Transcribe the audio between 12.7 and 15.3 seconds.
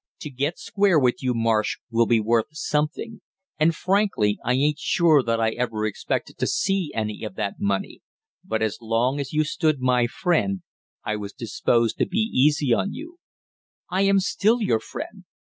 on you." "I am still your friend."